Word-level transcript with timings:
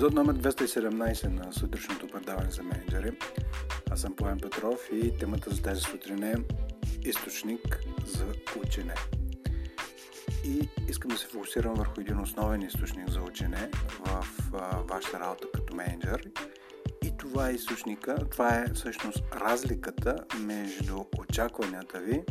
Епизод 0.00 0.14
номер 0.14 0.34
217 0.34 1.28
на 1.28 1.52
сутрешното 1.52 2.06
предаване 2.08 2.50
за 2.50 2.62
менеджери. 2.62 3.18
Аз 3.90 4.00
съм 4.00 4.16
Поем 4.16 4.38
Петров 4.40 4.88
и 4.92 5.18
темата 5.18 5.50
за 5.50 5.62
тази 5.62 5.80
сутрин 5.80 6.22
е 6.22 6.34
източник 7.04 7.80
за 8.06 8.26
учене. 8.64 8.94
И 10.44 10.68
искам 10.88 11.10
да 11.10 11.16
се 11.16 11.26
фокусирам 11.26 11.74
върху 11.74 12.00
един 12.00 12.20
основен 12.20 12.62
източник 12.62 13.10
за 13.10 13.20
учене 13.20 13.70
в 13.98 14.26
вашата 14.88 15.20
работа 15.20 15.46
като 15.54 15.74
менеджер. 15.74 16.30
И 17.04 17.16
това 17.18 17.48
е 17.48 17.52
източника, 17.52 18.16
това 18.30 18.54
е 18.54 18.72
всъщност 18.74 19.22
разликата 19.34 20.16
между 20.40 21.04
очакванията 21.18 22.00
ви 22.00 22.22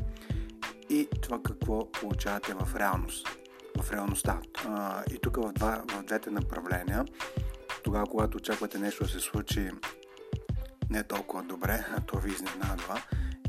и 0.89 1.07
това 1.21 1.39
какво 1.43 1.91
получавате 1.91 2.53
в 2.53 2.75
реалност 2.75 3.27
в 3.83 3.91
реалността. 3.91 4.39
А, 4.67 5.03
и 5.11 5.19
тук 5.19 5.35
в, 5.35 5.53
два, 5.53 5.83
в 5.91 6.03
двете 6.03 6.31
направления, 6.31 7.05
тогава 7.83 8.05
когато 8.05 8.37
очаквате 8.37 8.79
нещо 8.79 9.03
да 9.03 9.09
се 9.09 9.19
случи 9.19 9.71
не 10.89 11.03
толкова 11.03 11.43
добре, 11.43 11.85
а 11.97 12.01
то 12.01 12.17
ви 12.19 12.31
изненадва 12.31 13.01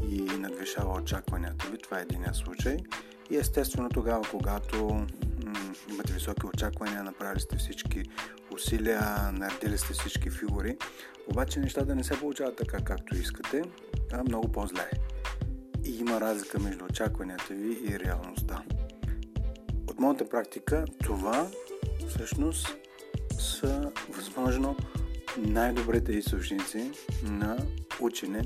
и 0.09 0.21
надвишава 0.23 0.95
очакванията 0.95 1.69
ви, 1.69 1.79
това 1.79 1.99
е 1.99 2.03
единия 2.03 2.35
случай. 2.35 2.77
И 3.31 3.37
естествено 3.37 3.89
тогава, 3.89 4.25
когато 4.31 4.85
м- 4.87 5.07
имате 5.91 6.13
високи 6.13 6.47
очаквания, 6.47 7.03
направили 7.03 7.41
сте 7.41 7.57
всички 7.57 8.03
усилия, 8.55 9.33
наредили 9.33 9.79
сте 9.79 9.93
всички 9.93 10.31
фигури, 10.31 10.77
обаче 11.31 11.61
нещата 11.61 11.95
не 11.95 12.05
се 12.05 12.19
получават 12.19 12.57
така, 12.57 12.85
както 12.85 13.17
искате, 13.17 13.63
а 14.13 14.23
много 14.23 14.53
по-зле. 14.53 14.91
И 15.85 15.99
има 15.99 16.21
разлика 16.21 16.59
между 16.59 16.85
очакванията 16.85 17.55
ви 17.55 17.79
и 17.89 17.99
реалността 17.99 18.63
моята 20.01 20.29
практика 20.29 20.85
това 21.05 21.47
всъщност 22.09 22.77
са 23.41 23.93
възможно 24.09 24.77
най-добрите 25.39 26.13
източници 26.13 26.91
на 27.23 27.59
учене, 28.01 28.45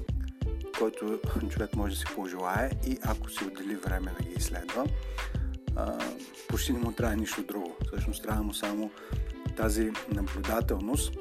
който 0.78 1.20
човек 1.50 1.76
може 1.76 1.94
да 1.94 2.00
си 2.00 2.06
пожелае 2.14 2.70
и 2.86 2.98
ако 3.02 3.30
си 3.30 3.44
отдели 3.44 3.76
време 3.76 4.12
да 4.18 4.24
ги 4.24 4.34
изследва, 4.36 4.84
почти 6.48 6.72
не 6.72 6.78
му 6.78 6.92
трябва 6.92 7.16
нищо 7.16 7.42
друго. 7.42 7.76
Всъщност 7.86 8.22
трябва 8.22 8.42
му 8.42 8.54
само 8.54 8.90
тази 9.56 9.90
наблюдателност, 10.08 11.12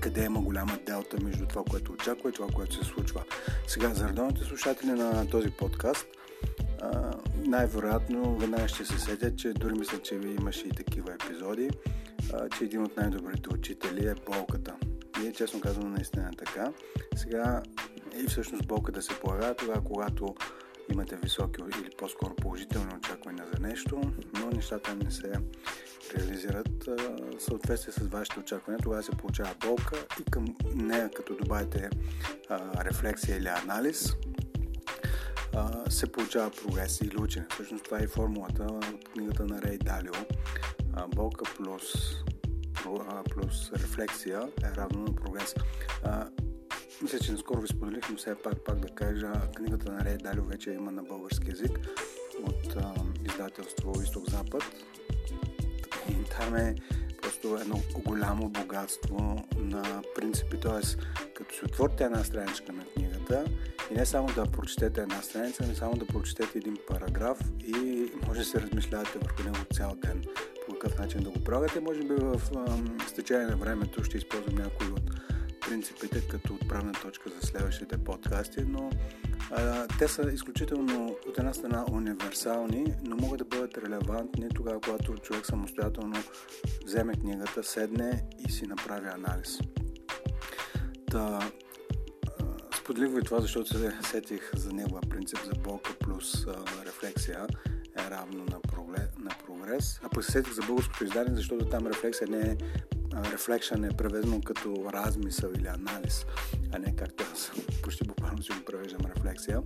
къде 0.00 0.24
има 0.24 0.40
голяма 0.40 0.78
делта 0.86 1.16
между 1.22 1.46
това, 1.46 1.62
което 1.70 1.92
очаква 1.92 2.30
и 2.30 2.32
това, 2.32 2.46
което 2.54 2.74
се 2.74 2.84
случва. 2.84 3.24
Сега, 3.66 3.94
за 3.94 4.08
редовните 4.08 4.44
слушатели 4.44 4.90
на 4.90 5.30
този 5.30 5.50
подкаст– 5.50 6.06
най-вероятно 7.46 8.36
веднага 8.36 8.68
ще 8.68 8.84
се 8.84 8.98
сетят, 8.98 9.38
че 9.38 9.52
дори 9.52 9.74
мисля, 9.74 9.98
че 9.98 10.14
имаше 10.14 10.66
и 10.66 10.70
такива 10.70 11.12
епизоди, 11.14 11.70
че 12.58 12.64
един 12.64 12.82
от 12.82 12.96
най-добрите 12.96 13.48
учители 13.54 14.06
е 14.06 14.14
болката. 14.26 14.74
И 15.24 15.32
честно 15.32 15.60
казвам, 15.60 15.92
наистина 15.92 16.30
е 16.32 16.36
така. 16.36 16.72
Сега 17.16 17.62
и 18.16 18.26
всъщност 18.26 18.66
болката 18.66 19.02
се 19.02 19.20
появява 19.20 19.54
тогава, 19.54 19.84
когато 19.84 20.34
имате 20.92 21.16
високи 21.16 21.60
или 21.80 21.90
по-скоро 21.98 22.34
положителни 22.34 22.94
очаквания 22.96 23.46
за 23.54 23.60
нещо, 23.60 24.00
но 24.40 24.50
нещата 24.50 24.94
не 24.94 25.10
се 25.10 25.32
реализират 26.16 26.84
в 26.84 27.42
съответствие 27.42 27.92
с 27.92 28.08
вашите 28.08 28.40
очаквания. 28.40 28.82
Тогава 28.82 29.02
се 29.02 29.10
получава 29.10 29.54
болка 29.66 30.06
и 30.20 30.24
към 30.30 30.44
нея, 30.74 31.10
като 31.16 31.36
добавите 31.36 31.90
а, 32.48 32.84
рефлексия 32.84 33.36
или 33.36 33.48
анализ, 33.48 34.16
се 35.88 36.12
получава 36.12 36.50
прогрес 36.50 37.00
или 37.00 37.16
учене. 37.16 37.46
Всъщност 37.50 37.84
това 37.84 37.98
е 37.98 38.06
формулата 38.06 38.62
от 38.64 39.08
книгата 39.12 39.46
на 39.46 39.62
Рей 39.62 39.78
Далио. 39.78 40.12
Болка 41.08 41.44
плюс, 41.56 41.82
плюс 43.30 43.72
рефлексия 43.72 44.48
е 44.62 44.76
равно 44.76 45.04
на 45.04 45.14
прогрес. 45.14 45.54
Мисля, 47.02 47.18
че 47.18 47.32
наскоро 47.32 47.60
ви 47.60 47.68
споделих, 47.68 48.10
но 48.10 48.16
все 48.16 48.34
пак, 48.34 48.64
пак 48.64 48.78
да 48.78 48.88
кажа, 48.88 49.32
книгата 49.56 49.92
на 49.92 50.04
Рей 50.04 50.16
Далио 50.16 50.44
вече 50.44 50.70
има 50.70 50.92
на 50.92 51.02
български 51.02 51.50
язик 51.50 51.80
от 52.42 52.76
издателство 53.26 53.92
Изток-Запад. 54.02 54.62
И 56.10 56.14
там 56.38 56.56
е 56.56 56.74
просто 57.22 57.58
едно 57.60 57.82
голямо 57.94 58.48
богатство 58.48 59.46
на 59.56 60.02
принципи. 60.14 60.60
Т.е. 60.60 60.80
като 61.34 61.54
си 61.54 61.64
отворите 61.64 62.04
една 62.04 62.24
страничка 62.24 62.72
на 62.72 62.84
книгата 63.24 63.50
и 63.90 63.94
не 63.94 64.06
само 64.06 64.28
да 64.34 64.46
прочетете 64.46 65.00
една 65.00 65.22
страница, 65.22 65.66
не 65.66 65.74
само 65.74 65.96
да 65.96 66.06
прочетете 66.06 66.58
един 66.58 66.76
параграф 66.88 67.38
и 67.66 68.06
може 68.26 68.40
да 68.40 68.44
се 68.44 68.60
размишлявате 68.60 69.18
върху 69.18 69.42
него 69.42 69.56
цял 69.72 69.94
ден. 69.94 70.24
По 70.68 70.72
какъв 70.72 70.98
начин 70.98 71.22
да 71.22 71.30
го 71.30 71.44
правите, 71.44 71.80
може 71.80 72.00
би 72.00 72.14
в 72.14 72.40
стечение 73.08 73.46
на 73.46 73.56
времето 73.56 74.04
ще 74.04 74.16
използвам 74.16 74.54
някои 74.54 74.86
от 74.86 75.10
принципите 75.60 76.28
като 76.28 76.54
отправна 76.54 76.92
точка 76.92 77.30
за 77.40 77.46
следващите 77.46 77.98
подкасти, 77.98 78.60
но 78.68 78.90
а, 79.50 79.86
те 79.98 80.08
са 80.08 80.30
изключително 80.32 81.16
от 81.28 81.38
една 81.38 81.54
страна 81.54 81.84
универсални, 81.92 82.94
но 83.02 83.16
могат 83.16 83.38
да 83.38 83.44
бъдат 83.44 83.78
релевантни 83.78 84.48
тогава, 84.54 84.80
когато 84.80 85.14
човек 85.14 85.46
самостоятелно 85.46 86.16
вземе 86.86 87.14
книгата, 87.14 87.62
седне 87.62 88.24
и 88.48 88.52
си 88.52 88.66
направи 88.66 89.08
анализ. 89.08 89.58
Споделих 92.84 93.14
ви 93.14 93.22
това, 93.22 93.40
защото 93.40 93.78
се 93.78 93.92
сетих 94.02 94.50
за 94.56 94.72
негова 94.72 95.00
принцип 95.00 95.38
за 95.44 95.52
болка 95.60 95.94
плюс 96.00 96.46
а, 96.46 96.86
рефлексия 96.86 97.46
е 97.98 98.10
равно 98.10 98.44
на, 98.44 98.60
прогрес, 98.60 99.08
на 99.18 99.30
прогрес. 99.46 100.00
А 100.02 100.08
пък 100.08 100.24
се 100.24 100.32
сетих 100.32 100.52
за 100.52 100.62
българското 100.62 101.04
издание, 101.04 101.34
защото 101.34 101.64
там 101.64 101.86
рефлексия 101.86 102.28
не 102.28 102.40
е 102.40 102.56
рефлекшън 103.32 103.84
е 103.84 103.96
преведено 103.96 104.40
като 104.40 104.92
размисъл 104.92 105.50
или 105.56 105.66
анализ, 105.66 106.26
а 106.72 106.78
не 106.78 106.96
както 106.96 107.24
аз 107.32 107.52
почти 107.82 108.04
буквално 108.04 108.42
си 108.42 108.52
го 108.52 108.64
превеждам 108.64 109.00
рефлексия. 109.16 109.62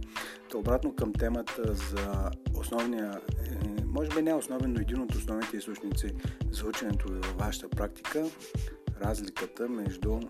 То 0.50 0.58
обратно 0.58 0.94
към 0.94 1.12
темата 1.12 1.74
за 1.74 2.30
основния, 2.54 3.20
е, 3.50 3.84
може 3.84 4.10
би 4.10 4.22
не 4.22 4.34
основен, 4.34 4.72
но 4.72 4.80
един 4.80 5.00
от 5.00 5.14
основните 5.14 5.56
източници 5.56 6.14
за 6.50 6.66
ученето 6.66 7.08
във 7.08 7.36
вашата 7.38 7.68
практика, 7.68 8.24
разликата 9.00 9.68
между 9.68 10.20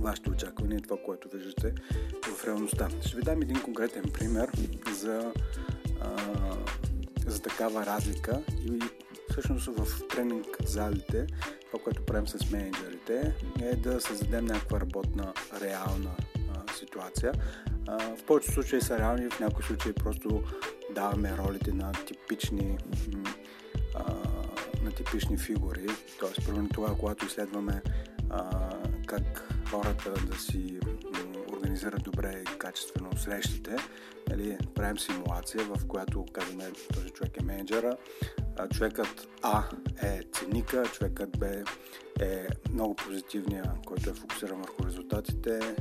вашите 0.00 0.30
очаквания 0.30 0.78
и 0.78 0.82
това, 0.82 0.96
което 1.04 1.28
виждате 1.28 1.74
в 2.22 2.44
реалността. 2.46 2.88
Ще 3.06 3.16
ви 3.16 3.22
дам 3.22 3.42
един 3.42 3.62
конкретен 3.62 4.04
пример 4.12 4.50
за, 4.92 5.32
а, 6.00 6.16
за 7.26 7.42
такава 7.42 7.86
разлика 7.86 8.42
и 8.66 8.80
всъщност 9.30 9.66
в 9.66 10.08
тренинг 10.08 10.46
залите 10.64 11.26
това, 11.70 11.84
което 11.84 12.02
правим 12.02 12.28
с 12.28 12.50
менеджерите 12.50 13.34
е 13.62 13.76
да 13.76 14.00
създадем 14.00 14.44
някаква 14.44 14.80
работна 14.80 15.32
реална 15.60 16.10
а, 16.54 16.72
ситуация. 16.72 17.32
А, 17.88 18.16
в 18.16 18.24
повечето 18.24 18.54
случаи 18.54 18.80
са 18.80 18.98
реални, 18.98 19.30
в 19.30 19.40
някои 19.40 19.64
случаи 19.64 19.92
просто 19.92 20.42
даваме 20.94 21.36
ролите 21.36 21.72
на 21.72 21.92
типични 21.92 22.78
а, 23.94 24.14
на 24.82 24.90
типични 24.90 25.38
фигури. 25.38 25.86
Тоест, 26.20 26.46
примерно 26.46 26.68
това, 26.68 26.96
когато 26.98 27.26
изследваме 27.26 27.82
а, 28.30 28.70
как 29.06 29.54
хората 29.70 30.12
да 30.12 30.38
си 30.38 30.78
организират 31.52 32.02
добре 32.02 32.42
и 32.42 32.58
качествено 32.58 33.16
срещите. 33.16 33.76
Нали, 34.28 34.58
правим 34.74 34.98
симулация, 34.98 35.64
в 35.64 35.86
която 35.86 36.26
казваме 36.32 36.70
този 36.94 37.10
човек 37.10 37.36
е 37.40 37.44
менеджера, 37.44 37.96
човекът 38.74 39.28
А 39.42 39.64
е 40.02 40.20
ценика, 40.32 40.84
човекът 40.92 41.38
Б 41.38 41.46
е 42.20 42.46
много 42.72 42.94
позитивния, 42.96 43.72
който 43.86 44.10
е 44.10 44.14
фокусиран 44.14 44.60
върху 44.60 44.86
резултатите. 44.86 45.76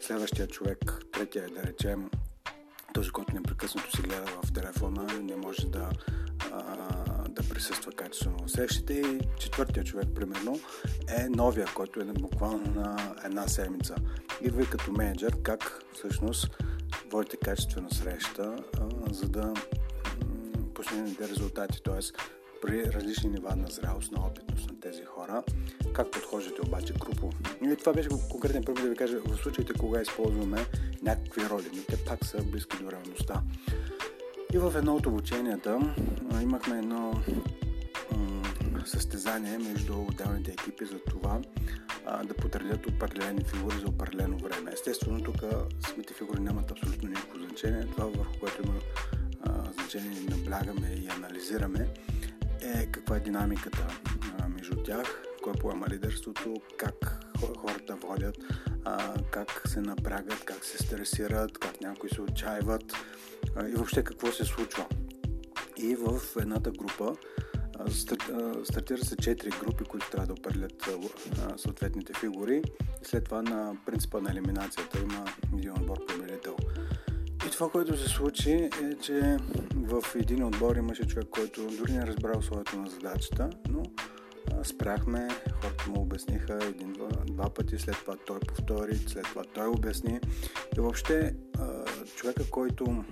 Следващия 0.00 0.46
човек, 0.46 0.78
третия 1.12 1.44
е 1.44 1.48
да 1.48 1.62
речем 1.62 2.10
този, 2.94 3.10
който 3.10 3.34
непрекъснато 3.34 3.96
се 3.96 4.02
гледа 4.02 4.26
в 4.26 4.52
телефона, 4.52 5.06
не 5.22 5.36
може 5.36 5.66
да 5.66 5.90
да 7.28 7.48
присъства 7.48 7.92
качествено 7.92 8.38
в 8.46 8.50
срещите 8.50 8.94
и 8.94 9.20
четвъртия 9.38 9.84
човек, 9.84 10.08
примерно, 10.14 10.60
е 11.18 11.28
новия, 11.28 11.66
който 11.74 12.00
е 12.00 12.04
буквално 12.04 12.72
на 12.74 13.14
една 13.24 13.48
седмица. 13.48 13.94
И 14.42 14.50
като 14.70 14.92
менеджер, 14.92 15.36
как 15.42 15.82
всъщност 15.94 16.58
водите 17.10 17.36
качествена 17.36 17.90
среща, 17.90 18.56
за 19.10 19.28
да 19.28 19.54
постигнете 20.74 21.28
резултати, 21.28 21.82
т.е. 21.82 22.00
при 22.62 22.92
различни 22.92 23.30
нива 23.30 23.56
на 23.56 23.66
зрялост, 23.66 24.12
на 24.12 24.26
опитност 24.26 24.70
на 24.70 24.80
тези 24.80 25.04
хора, 25.04 25.42
как 25.92 26.10
подхождате 26.10 26.60
обаче 26.60 26.92
групово. 26.92 27.32
И 27.62 27.76
това 27.76 27.92
беше 27.92 28.08
конкретен 28.30 28.64
пример 28.64 28.82
да 28.82 28.88
ви 28.88 28.96
кажа 28.96 29.18
в 29.26 29.36
случаите, 29.42 29.72
кога 29.72 30.00
използваме 30.00 30.66
някакви 31.02 31.48
роли, 31.50 31.70
но 31.74 31.82
те 31.82 32.04
пак 32.04 32.24
са 32.24 32.42
близки 32.42 32.76
до 32.82 32.92
реалността. 32.92 33.42
И 34.54 34.58
в 34.58 34.72
едно 34.76 34.96
от 34.96 35.06
обученията 35.06 35.94
имахме 36.42 36.78
едно 36.78 37.22
състезание 38.86 39.58
между 39.58 40.02
отделните 40.02 40.50
екипи 40.50 40.84
за 40.84 40.98
това 40.98 41.40
а, 42.06 42.24
да 42.24 42.34
подредят 42.34 42.86
определени 42.86 43.44
фигури 43.44 43.76
за 43.80 43.86
определено 43.86 44.38
време. 44.38 44.70
Естествено, 44.72 45.22
тук 45.22 45.36
самите 45.86 46.14
фигури 46.14 46.40
нямат 46.40 46.70
абсолютно 46.70 47.08
никакво 47.08 47.38
значение. 47.38 47.86
Това, 47.92 48.04
върху 48.04 48.38
което 48.40 48.62
има 48.62 48.74
а, 49.42 49.72
значение, 49.72 50.20
наблягаме 50.30 50.88
и 50.88 51.08
анализираме, 51.08 51.88
е 52.60 52.86
каква 52.86 53.16
е 53.16 53.20
динамиката 53.20 53.86
а, 54.38 54.48
между 54.48 54.76
тях, 54.76 55.22
кой 55.42 55.52
поема 55.52 55.86
лидерството, 55.88 56.54
как 56.76 57.24
хората 57.56 57.96
водят, 57.96 58.36
а, 58.84 59.14
как 59.30 59.62
се 59.66 59.80
напрягат, 59.80 60.44
как 60.44 60.64
се 60.64 60.78
стресират, 60.78 61.58
как 61.58 61.80
някои 61.80 62.10
се 62.10 62.22
отчаиват 62.22 62.92
а, 63.56 63.68
и 63.68 63.72
въобще 63.72 64.04
какво 64.04 64.32
се 64.32 64.44
случва. 64.44 64.86
И 65.76 65.94
в 65.94 66.20
едната 66.40 66.70
група 66.70 67.16
стартира 68.64 68.98
се 68.98 69.16
4 69.16 69.60
групи, 69.60 69.84
които 69.84 70.10
трябва 70.10 70.26
да 70.26 70.32
определят 70.32 70.88
съответните 71.56 72.12
фигури 72.20 72.62
след 73.02 73.24
това 73.24 73.42
на 73.42 73.76
принципа 73.86 74.20
на 74.20 74.30
елиминацията 74.30 74.98
има 74.98 75.24
един 75.58 75.72
отбор 75.72 76.06
победител. 76.06 76.56
И 77.46 77.50
това, 77.50 77.70
което 77.70 77.96
се 77.98 78.08
случи 78.08 78.50
е, 78.52 78.70
че 79.02 79.36
в 79.74 80.02
един 80.14 80.44
отбор 80.44 80.76
имаше 80.76 81.06
човек, 81.06 81.26
който 81.30 81.68
дори 81.78 81.92
не 81.92 82.06
разбра 82.06 82.38
условието 82.38 82.76
на 82.78 82.90
задачата, 82.90 83.50
но 83.68 83.82
спряхме, 84.64 85.28
хората 85.62 85.90
му 85.90 86.00
обясниха 86.00 86.58
един-два 86.62 87.08
два 87.26 87.50
пъти, 87.50 87.78
след 87.78 87.96
това 87.96 88.16
той 88.26 88.40
повтори, 88.40 88.96
след 88.96 89.24
това 89.24 89.42
той 89.54 89.66
обясни. 89.66 90.20
И 90.76 90.80
въобще 90.80 91.34
човека, 92.16 92.50
който 92.50 93.04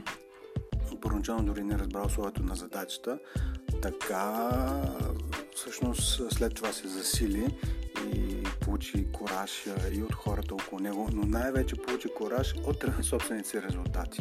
първоначално 1.01 1.45
дори 1.45 1.65
не 1.65 1.79
разбра 1.79 2.07
условието 2.07 2.43
на 2.43 2.55
задачата, 2.55 3.19
така 3.81 4.51
всъщност 5.57 6.33
след 6.33 6.55
това 6.55 6.73
се 6.73 6.89
засили 6.89 7.47
и 8.15 8.43
получи 8.61 9.13
кораж 9.13 9.67
и 9.93 10.03
от 10.03 10.15
хората 10.15 10.55
около 10.55 10.81
него, 10.81 11.09
но 11.13 11.23
най-вече 11.23 11.77
получи 11.77 12.09
кораж 12.17 12.55
от 12.65 12.85
собствените 13.03 13.49
си 13.49 13.63
резултати. 13.63 14.21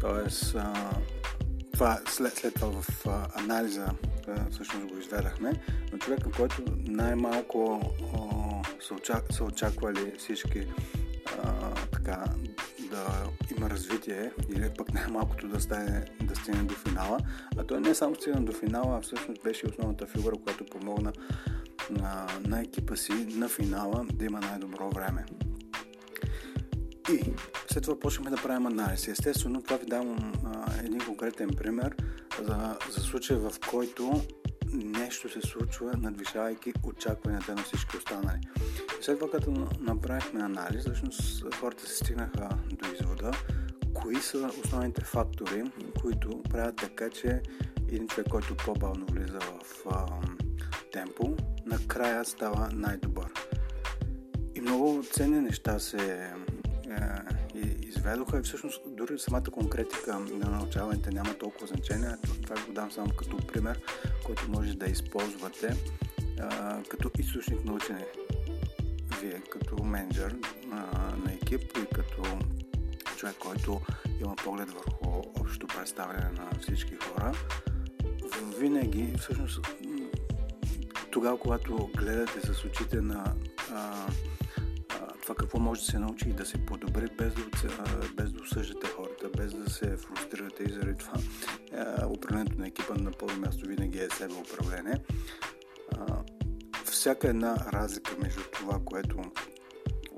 Тоест, 0.00 0.56
това, 1.72 2.00
след, 2.08 2.36
след 2.36 2.54
това 2.54 2.82
в 2.82 3.06
анализа 3.34 3.88
всъщност 4.50 4.86
го 4.86 4.98
изведахме, 4.98 5.52
но 5.92 5.98
човека, 5.98 6.30
който 6.36 6.62
най-малко 6.76 7.80
са, 8.88 8.94
очак, 8.94 9.24
са 9.32 9.44
очаквали 9.44 10.12
всички 10.18 10.66
а, 11.42 11.74
така, 11.74 12.24
да 12.90 13.24
има 13.56 13.70
развитие 13.70 14.32
или 14.48 14.70
пък 14.78 14.94
най-малкото 14.94 15.48
да, 15.48 15.60
стане, 15.60 16.04
да 16.22 16.36
стигне 16.36 16.62
до 16.62 16.74
финала. 16.74 17.18
А 17.56 17.64
той 17.64 17.80
не 17.80 17.94
само 17.94 18.14
стигна 18.14 18.42
до 18.42 18.52
финала, 18.52 18.98
а 18.98 19.00
всъщност 19.00 19.42
беше 19.42 19.66
основната 19.66 20.06
фигура, 20.06 20.36
която 20.44 20.64
помогна 20.64 21.12
на, 21.90 22.26
на 22.46 22.60
екипа 22.60 22.96
си 22.96 23.12
на 23.12 23.48
финала 23.48 24.06
да 24.12 24.24
има 24.24 24.40
най-добро 24.40 24.90
време. 24.90 25.24
И 27.12 27.32
след 27.72 27.82
това 27.82 28.00
почнахме 28.00 28.30
да 28.30 28.42
правим 28.42 28.66
анализ. 28.66 29.08
Естествено, 29.08 29.62
това 29.62 29.76
ви 29.76 29.86
давам 29.86 30.32
а, 30.44 30.72
един 30.84 31.00
конкретен 31.00 31.50
пример 31.56 31.96
за, 32.42 32.76
за 32.90 33.00
случай, 33.00 33.36
в 33.36 33.52
който 33.70 34.22
нещо 34.72 35.28
се 35.28 35.40
случва, 35.40 35.96
надвишавайки 35.96 36.72
очакванията 36.84 37.54
на 37.54 37.62
всички 37.62 37.96
останали. 37.96 38.40
След 39.00 39.18
това, 39.18 39.30
като 39.30 39.68
направихме 39.80 40.40
анализ, 40.40 40.80
всъщност 40.80 41.54
хората 41.54 41.86
се 41.86 41.96
стигнаха 41.96 42.48
до 42.72 42.86
извода, 43.00 43.30
кои 43.94 44.16
са 44.16 44.50
основните 44.64 45.00
фактори, 45.00 45.62
които 46.00 46.42
правят 46.42 46.76
така, 46.76 47.10
че 47.10 47.42
един 47.88 48.08
човек, 48.08 48.28
който 48.30 48.56
по-бавно 48.56 49.06
влиза 49.06 49.38
в 49.40 49.86
а, 49.90 50.06
темпо, 50.92 51.36
накрая 51.66 52.24
става 52.24 52.68
най-добър. 52.72 53.32
И 54.54 54.60
много 54.60 55.04
ценни 55.12 55.40
неща 55.40 55.78
се 55.78 56.14
е, 56.14 56.30
изведоха 57.90 58.38
и 58.38 58.42
всъщност 58.42 58.80
дори 58.86 59.18
самата 59.18 59.50
конкретика 59.52 60.18
на 60.18 60.50
научаването 60.50 61.10
няма 61.10 61.34
толкова 61.34 61.66
значение. 61.66 62.16
Това 62.42 62.56
го 62.66 62.72
дам 62.72 62.92
само 62.92 63.10
като 63.10 63.36
пример, 63.36 63.80
който 64.24 64.50
може 64.50 64.76
да 64.76 64.86
използвате 64.86 65.76
а, 66.40 66.82
като 66.88 67.10
източник 67.18 67.64
на 67.64 67.72
учене. 67.72 68.06
Вие 69.20 69.40
като 69.50 69.84
менеджер 69.84 70.36
а, 70.72 70.76
на 71.24 71.32
екип 71.32 71.78
и 71.82 71.94
като 71.94 72.22
човек, 73.16 73.36
който 73.38 73.80
има 74.20 74.36
поглед 74.36 74.70
върху 74.70 75.22
общото 75.40 75.66
представяне 75.66 76.30
на 76.30 76.50
всички 76.60 76.94
хора, 76.94 77.32
винаги, 78.58 79.14
всъщност, 79.18 79.60
тогава, 81.10 81.38
когато 81.38 81.90
гледате 81.96 82.40
с 82.40 82.64
очите 82.64 83.00
на 83.00 83.34
а, 83.72 84.06
това 85.30 85.38
какво 85.38 85.58
може 85.58 85.80
да 85.80 85.86
се 85.86 85.98
научи 85.98 86.28
и 86.28 86.32
да 86.32 86.46
се 86.46 86.66
подобри 86.66 87.06
без 87.18 87.34
да, 87.34 87.42
без 88.16 88.32
да 88.32 88.42
осъждате 88.42 88.86
хората, 88.86 89.28
без 89.36 89.54
да 89.54 89.70
се 89.70 89.96
фрустрирате 89.96 90.62
и 90.62 90.72
заради 90.72 90.98
това 90.98 91.12
управлението 92.08 92.58
на 92.58 92.66
екипа 92.66 92.94
на 92.94 93.12
първо 93.12 93.40
място 93.40 93.66
винаги 93.66 93.98
е 93.98 94.08
себе 94.10 94.34
управление. 94.34 94.94
Всяка 96.84 97.28
една 97.28 97.56
разлика 97.72 98.16
между 98.22 98.40
това, 98.52 98.80
което 98.84 99.22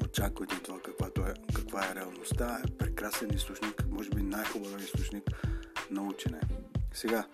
очаквате 0.05 0.55
и 0.55 0.63
това 0.63 0.79
каква 0.81 1.07
е, 1.07 1.35
каква 1.55 1.91
е 1.91 1.95
реалността 1.95 2.61
е 2.65 2.77
прекрасен 2.79 3.35
източник, 3.35 3.85
може 3.91 4.11
би 4.11 4.23
най-хубав 4.23 4.83
източник 4.83 5.25
на 5.91 6.03
учене. 6.03 6.41
Сега, 6.93 7.25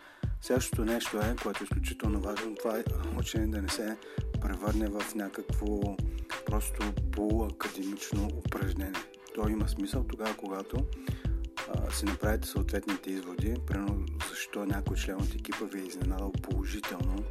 Следващото 0.41 0.85
нещо 0.85 1.19
е, 1.19 1.37
което 1.43 1.63
е 1.63 1.65
изключително 1.65 2.21
важно, 2.21 2.55
това 2.55 2.79
е 2.79 2.85
учене 3.19 3.47
да 3.47 3.63
не 3.63 3.69
се 3.69 3.97
превърне 4.41 4.87
в 4.87 5.15
някакво 5.15 5.81
просто 6.47 6.93
полуакадемично 7.13 8.29
упражнение. 8.37 9.01
То 9.35 9.49
има 9.49 9.69
смисъл 9.69 10.05
тогава, 10.05 10.37
когато 10.37 10.77
си 11.91 12.05
направите 12.05 12.49
съответните 12.49 13.11
изводи, 13.11 13.55
примерно 13.67 14.07
защо 14.31 14.67
някой 14.67 14.97
член 14.97 15.17
от 15.17 15.35
екипа 15.35 15.65
ви 15.65 15.81
е 15.81 15.85
изненадал 15.87 16.33
положително, 16.33 17.25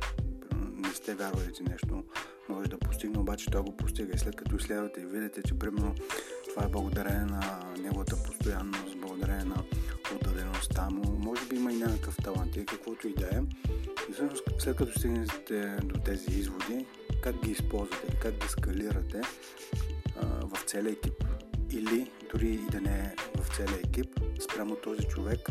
не 0.72 0.90
сте 0.90 1.16
вярвали, 1.16 1.54
че 1.54 1.64
нещо 1.64 2.04
може 2.50 2.70
да 2.70 2.80
постигне, 2.80 3.20
обаче 3.20 3.52
той 3.52 3.62
го 3.62 3.78
постига. 3.78 4.14
И 4.16 4.18
след 4.18 4.36
като 4.36 4.56
изследвате 4.56 5.02
и 5.02 5.06
видите, 5.06 5.42
че 5.44 5.60
примерно 5.60 5.96
това 6.50 6.66
е 6.66 6.70
благодарение 6.70 7.26
на 7.26 7.60
неговата 7.80 8.24
постоянност, 8.24 9.00
благодарение 9.00 9.46
на 9.46 9.64
отдадеността 10.16 10.90
му, 10.90 11.20
може 11.20 11.46
би 11.46 11.56
има 11.56 11.74
и 11.74 11.76
някакъв 11.78 12.18
талант 12.24 12.56
и 12.56 12.66
каквото 12.66 13.08
и 13.08 13.14
да 13.14 13.26
е. 13.26 13.40
И 14.10 14.14
всъщност 14.14 14.44
след 14.60 14.76
като 14.76 15.00
стигнете 15.00 15.78
до 15.84 16.00
тези 16.00 16.40
изводи, 16.40 16.86
как 17.22 17.44
ги 17.44 17.52
използвате 17.52 18.08
или 18.08 18.18
как 18.22 18.34
ги 18.34 18.48
скалирате 18.48 19.22
а, 20.22 20.26
в 20.26 20.64
целия 20.66 20.92
екип 20.92 21.24
или 21.72 22.12
дори 22.32 22.48
и 22.48 22.72
да 22.72 22.82
не 22.82 23.00
е 23.00 23.16
в 23.42 23.56
целия 23.56 23.80
екип, 23.86 24.20
спрямо 24.40 24.76
този 24.76 25.04
човек, 25.04 25.50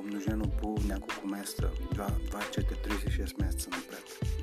умножено 0.00 0.44
по 0.62 0.78
няколко 0.84 1.26
месеца, 1.26 1.70
2, 1.94 2.10
4, 2.30 2.88
36 2.88 3.42
месеца 3.42 3.70
напред. 3.70 4.33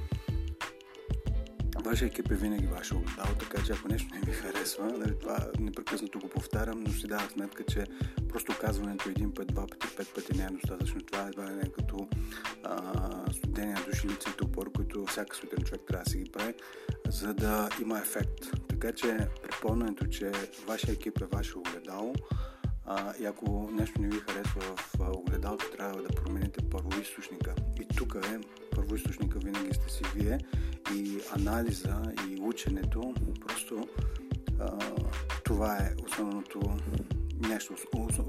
Вашия 1.86 2.08
екип 2.08 2.32
е 2.32 2.36
винаги 2.36 2.68
ваше 2.68 2.96
огледало, 2.96 3.36
така 3.40 3.64
че 3.64 3.74
ако 3.74 3.88
нещо 3.88 4.16
не 4.16 4.22
ви 4.22 4.32
харесва, 4.32 4.86
нали, 4.86 5.20
това 5.20 5.38
непрекъснато 5.60 6.20
го 6.20 6.30
повтарям, 6.30 6.80
но 6.80 6.92
си 6.92 7.08
дава 7.08 7.30
сметка, 7.30 7.64
че 7.64 7.86
просто 8.30 8.54
казването 8.62 9.10
един 9.10 9.34
път, 9.34 9.48
два 9.48 9.68
пъти, 9.68 9.96
пет 9.98 10.14
пъти 10.16 10.38
не 10.38 10.44
е 10.44 10.48
достатъчно. 10.50 11.02
Това 11.02 11.28
едва 11.28 11.46
е 11.46 11.70
като 11.70 12.08
а, 12.64 13.34
студения 13.34 13.78
души 13.86 14.08
лицето 14.08 14.46
опор, 14.46 14.72
които 14.72 15.06
всяка 15.06 15.36
сутрин 15.36 15.64
човек 15.64 15.82
трябва 15.88 16.04
да 16.04 16.10
си 16.10 16.18
ги 16.18 16.32
прави, 16.32 16.54
за 17.08 17.34
да 17.34 17.70
има 17.82 18.00
ефект. 18.00 18.68
Така 18.70 18.92
че 18.92 19.28
припомнянето, 19.44 20.08
че 20.08 20.32
вашия 20.68 20.94
екип 20.94 21.22
е 21.22 21.26
ваше 21.26 21.58
огледало, 21.58 22.14
а, 22.86 23.14
и 23.20 23.26
ако 23.26 23.70
нещо 23.74 24.02
не 24.02 24.08
ви 24.08 24.20
харесва 24.20 24.62
в 24.62 25.00
огледалото, 25.00 25.72
трябва 25.78 26.02
да 26.02 26.08
промените 26.08 26.70
първоисточника. 26.70 27.56
И 27.82 27.88
тук 27.98 28.16
е 28.24 28.40
първоисточника 28.82 29.40
винаги 29.40 29.74
сте 29.74 29.90
си 29.90 30.04
вие 30.16 30.40
и 30.96 31.20
анализа 31.36 32.02
и 32.30 32.42
ученето, 32.42 33.14
просто 33.48 33.88
а, 34.60 34.78
това 35.44 35.78
е 35.78 35.96
основното 36.06 36.78
нещо, 37.50 37.74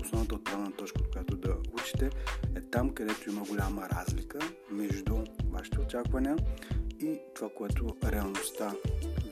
основната 0.04 0.34
отправна 0.34 0.72
точка, 0.72 1.00
от 1.00 1.10
която 1.10 1.36
да 1.36 1.56
учите, 1.72 2.10
е 2.56 2.60
там, 2.60 2.90
където 2.90 3.30
има 3.30 3.44
голяма 3.44 3.88
разлика 3.88 4.38
между 4.70 5.16
вашите 5.50 5.80
очаквания 5.80 6.36
и 7.00 7.18
това, 7.34 7.48
което 7.56 7.96
реалността 8.04 8.74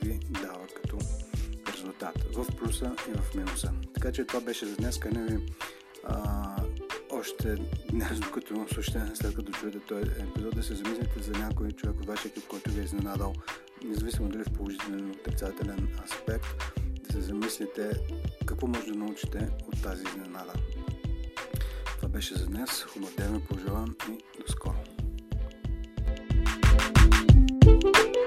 ви 0.03 0.21
дава 0.43 0.67
като 0.83 0.99
резултат 1.75 2.19
в 2.35 2.47
плюса 2.57 2.95
и 3.09 3.19
в 3.19 3.35
минуса. 3.35 3.73
Така 3.95 4.13
че 4.13 4.25
това 4.25 4.41
беше 4.41 4.67
за 4.67 4.77
днес. 4.77 5.01
Не 5.13 5.25
ви 5.25 5.47
а, 6.05 6.60
още 7.21 7.57
днес, 7.91 8.21
докато 8.21 8.67
слушате, 8.75 9.01
след 9.15 9.35
като 9.35 9.53
чуете 9.53 9.81
този 9.81 10.03
епизод, 10.03 10.55
да 10.55 10.63
се 10.63 10.75
замислите 10.75 11.23
за 11.23 11.33
някой 11.33 11.73
човек 11.73 12.01
от 12.01 12.07
вашия 12.07 12.29
екип, 12.29 12.47
който 12.49 12.71
ви 12.71 12.81
е 12.81 12.85
изненадал, 12.85 13.35
независимо 13.85 14.29
дали 14.29 14.45
в 14.45 14.53
положителен 14.53 14.99
или 14.99 15.11
отрицателен 15.11 15.89
аспект, 16.05 16.47
да 17.01 17.13
се 17.13 17.21
замислите 17.21 17.91
какво 18.47 18.67
може 18.67 18.87
да 18.87 18.99
научите 18.99 19.49
от 19.67 19.83
тази 19.83 20.05
изненада. 20.05 20.53
Това 21.97 22.09
беше 22.09 22.35
за 22.35 22.47
днес. 22.47 22.83
Хубав 22.83 23.17
ден 23.17 23.37
ви 23.37 23.45
пожелавам 23.45 23.97
и 24.09 24.43
до 24.43 24.53
скоро. 24.53 24.77
thank 27.63 28.15
you 28.15 28.20